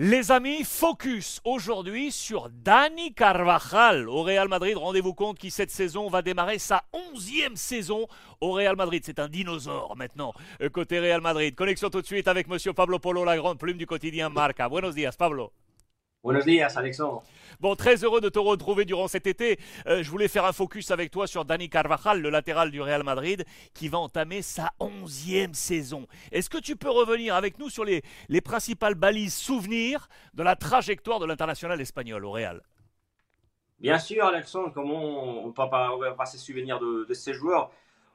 [0.00, 4.76] Les amis, focus aujourd'hui sur Dani Carvajal au Real Madrid.
[4.76, 8.06] Rendez-vous compte qu'il cette saison va démarrer sa onzième saison
[8.40, 9.02] au Real Madrid.
[9.04, 11.52] C'est un dinosaure maintenant euh, côté Real Madrid.
[11.56, 14.68] Connexion tout de suite avec Monsieur Pablo Polo, la grande plume du quotidien Marca.
[14.68, 15.52] Buenos días, Pablo.
[16.24, 17.22] Buenos días, Alexandre.
[17.60, 19.56] Bon, très heureux de te retrouver durant cet été.
[19.86, 23.04] Euh, je voulais faire un focus avec toi sur Dani Carvajal, le latéral du Real
[23.04, 26.08] Madrid, qui va entamer sa onzième saison.
[26.32, 30.56] Est-ce que tu peux revenir avec nous sur les, les principales balises souvenirs de la
[30.56, 32.62] trajectoire de l'international espagnol au Real?
[33.78, 35.70] Bien sûr, Alexandre, comment on ne peut
[36.16, 37.70] pas, se souvenir de, de ces joueurs?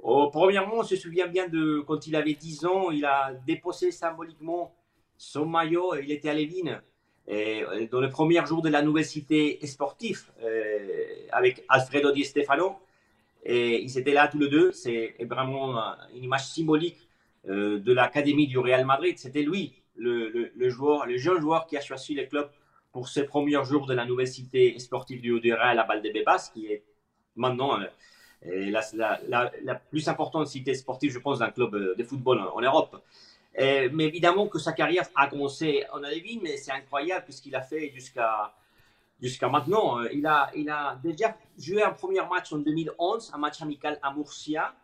[0.00, 3.90] Oh, Premièrement, on se souvient bien de quand il avait 10 ans, il a déposé
[3.90, 4.74] symboliquement
[5.16, 6.82] son maillot et il était à Lévin.
[7.28, 10.88] Euh, dans le premier jour de la nouvelle cité sportive euh,
[11.32, 12.76] avec Alfredo Di Stefano.
[13.44, 14.72] Ils étaient là tous les deux.
[14.72, 15.76] C'est vraiment
[16.14, 17.08] une image symbolique
[17.48, 19.18] euh, de l'académie du Real Madrid.
[19.18, 22.48] C'était lui, le, joueur, le jeune joueur qui a choisi le club
[22.92, 26.82] pour ses premiers jours de la nouvelle cité sportive du, Real à Valdebebas, qui est
[27.36, 27.78] maintenant
[28.42, 33.00] la, plus importante cité sportive, je pense, d'un club de football en Europe.
[33.58, 37.54] Euh, mais évidemment que sa carrière a commencé en Alevin, mais c'est incroyable ce qu'il
[37.54, 38.54] a fait jusqu'à
[39.20, 40.00] jusqu'à maintenant.
[40.00, 43.98] Euh, il a, il a déjà joué un premier match en 2011, un match amical
[44.02, 44.74] à Murcia,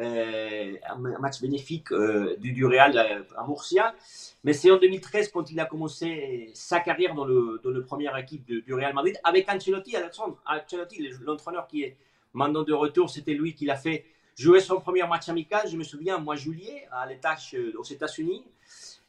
[0.00, 1.92] euh, un match bénéfique
[2.38, 2.98] du, du, Real
[3.36, 3.94] à Murcia.
[4.42, 8.16] Mais c'est en 2013 quand il a commencé sa carrière dans le, dans le première
[8.16, 10.42] équipe du Real Madrid avec Ancelotti, Alexandre.
[10.44, 11.96] Ancelotti, l'entraîneur qui est
[12.32, 14.04] maintenant de retour, c'était lui qui l'a fait
[14.38, 18.44] jouer son premier match amical, je me souviens, mois juillet, à l'étage euh, aux États-Unis.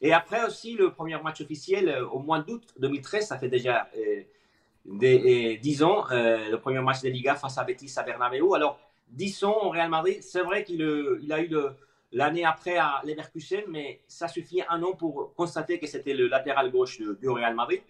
[0.01, 3.89] Et après aussi, le premier match officiel euh, au mois d'août 2013, ça fait déjà
[3.95, 4.23] euh,
[4.85, 8.53] des, 10 ans, le premier match de Liga face à Betis à Bernabeu.
[8.55, 10.81] Alors, 10 ans au Real Madrid, c'est vrai qu'il
[11.21, 11.53] il a eu
[12.11, 16.71] l'année après à Leverkusen, mais ça suffit un an pour constater que c'était le latéral
[16.71, 17.81] gauche du Real Madrid.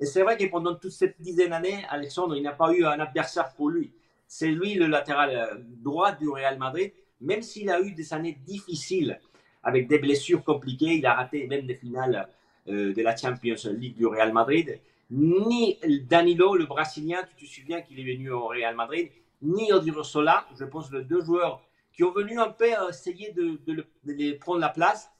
[0.00, 2.98] Et c'est vrai que pendant toute cette dizaine d'années, Alexandre, il n'a pas eu un
[2.98, 3.92] adversaire pour lui
[4.28, 6.92] c'est lui le latéral euh, droit du Real Madrid.
[7.20, 9.18] Même s'il a eu des années difficiles
[9.64, 12.28] avec des blessures compliquées, il a raté même des finales
[12.68, 14.78] euh, de la Champions League du Real Madrid.
[15.10, 15.78] Ni
[16.08, 19.08] Danilo, le Brésilien, tu te souviens qu'il est venu au Real Madrid,
[19.40, 21.62] ni Odiro-Sola, je pense les deux joueurs
[21.92, 25.10] qui ont venu un peu essayer de, de, prendre la place.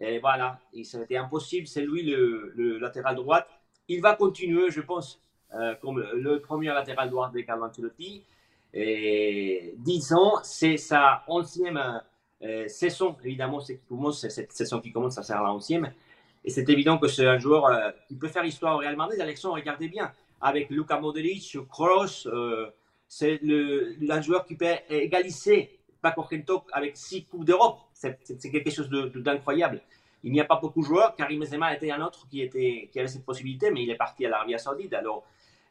[0.00, 1.66] Et voilà, ça a été impossible.
[1.66, 3.46] C'est lui le, latéral droit.
[3.88, 5.20] Il va continuer, je pense,
[5.54, 7.66] euh, comme le premier latéral droit de Carlo.
[8.74, 12.02] Et 10 ans, c'est sa onzième
[12.42, 13.16] euh, saison.
[13.24, 15.92] Évidemment, c'est cette saison qui commence, ça sert à la onzième.
[16.44, 19.20] Et c'est évident que c'est un joueur euh, qui peut faire histoire au Real Madrid.
[19.20, 22.70] Alexandre, regardez bien, avec Luka Modric, Kroos, euh,
[23.08, 23.40] c'est
[24.08, 27.78] un joueur qui peut égaliser Paco Gento avec six coupes d'Europe.
[27.92, 29.80] C'est quelque chose d'incroyable.
[30.22, 31.16] Il n'y a pas beaucoup de joueurs.
[31.16, 34.26] Karim Benzema était un autre qui, était, qui avait cette possibilité, mais il est parti
[34.26, 34.92] à l'Arabie Saoudite.
[34.94, 35.24] Alors,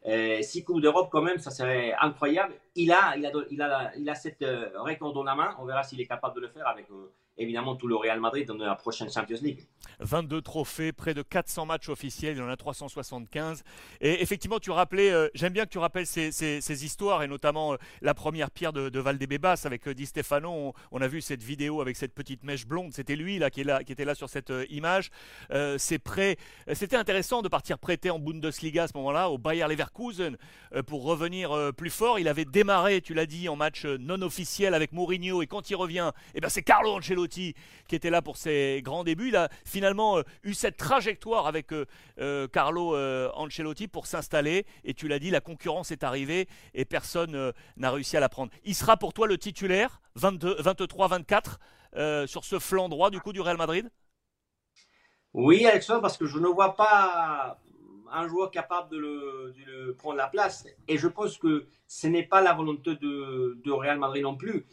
[0.08, 2.54] euh, six Coupes d'Europe, quand même, ça serait incroyable.
[2.76, 5.56] Il a, il a, il a, il a cette euh, record dans la main.
[5.60, 8.48] On verra s'il est capable de le faire avec euh, évidemment tout le Real Madrid
[8.48, 9.68] dans la prochaine Champions League.
[10.00, 13.64] 22 trophées, près de 400 matchs officiels, il en a 375.
[14.02, 17.74] Et effectivement, tu rappelais, euh, j'aime bien que tu rappelles ces, ces, histoires, et notamment
[17.74, 20.74] euh, la première pierre de, de Valdebebas avec euh, Di Stefano.
[20.92, 24.06] On, a vu cette vidéo avec cette petite mèche blonde, c'était lui là qui, était
[24.06, 25.10] là sur cette image.
[25.78, 26.02] c'est.
[26.74, 30.38] C'était intéressant de partir prêter en Bundesliga à ce moment-là, au Bayer Leverkusen,
[30.88, 32.18] pour revenir plus fort.
[32.18, 35.76] Il avait démarré, tu l'as dit, en match non officiel avec Mourinho, et quand il
[35.76, 37.56] revient, eh ben, c'est Carlo Ancelotti qui
[37.92, 39.30] était là pour ses grands débuts.
[39.30, 41.86] Il a finalement euh, eu cette trajectoire avec euh,
[42.20, 42.96] euh, Carlo
[43.36, 44.66] Ancelotti pour s'installer.
[44.84, 48.52] Et tu l'as dit, la concurrence est arrivée et personne n'a réussi à la prendre.
[48.64, 53.58] Il sera pour toi le titulaire 23-24 sur ce flanc droit du coup du Real
[53.58, 53.90] Madrid?
[55.34, 57.60] Oui, Alexandre, parce que je ne vois pas
[58.12, 60.66] un joueur capable de, le, prendre la place.
[60.88, 64.66] Et je pense que ce n'est pas la volonté de, de Real Madrid non plus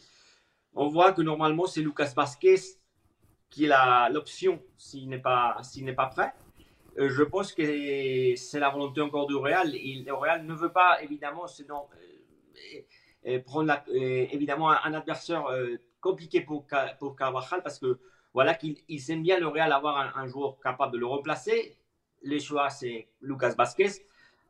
[0.75, 2.59] on voit que normalement, c'est Lucas Vasquez
[3.49, 6.33] qui est l'option s'il n'est pas, s'il n'est pas prêt.
[6.97, 7.63] Euh, je pense que
[8.35, 9.73] c'est la volonté encore du Real.
[9.75, 12.79] Et le Real ne veut pas, évidemment, euh,
[13.27, 15.45] euh, prendre évidemment un, adversaire
[16.01, 16.65] compliqué pour,
[16.99, 17.97] pour Carvajal parce que
[18.33, 18.77] voilà qu'il
[19.09, 21.77] aime bien le Real avoir un, joueur capable de le remplacer.
[22.23, 23.91] Les choix, c'est Lucas Vasquez.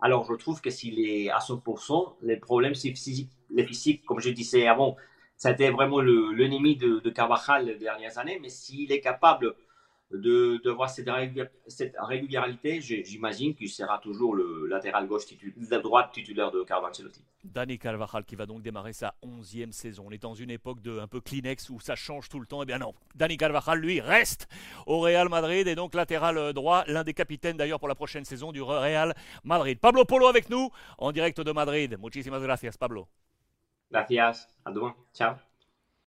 [0.02, 4.98] Alors, je trouve que s'il est à 100%, les problèmes, physiques, comme je disais avant,
[5.38, 8.40] ça a été vraiment l'ennemi de, de, Carvajal les dernières années.
[8.42, 9.56] Mais s'il est capable
[10.12, 16.64] de, voir cette, régularité, j'imagine qu'il sera toujours le latéral gauche titulaire, droite titulaire de
[16.64, 17.22] Carlo Ancelotti.
[17.44, 20.06] Dani Carvajal qui va donc démarrer sa onzième saison.
[20.08, 22.64] On est dans une époque de un peu Kleenex où ça change tout le temps.
[22.64, 24.48] Eh bien non, Dani Carvajal lui reste
[24.86, 28.52] au Real Madrid et donc latéral droit, l'un des capitaines d'ailleurs pour la prochaine saison
[28.52, 29.80] du Real Madrid.
[29.80, 31.98] Pablo Polo avec nous en direct de Madrid.
[32.00, 33.08] Muchísimas gracias Pablo.
[33.90, 34.94] Gracias, à demain.
[35.14, 35.55] Ciao.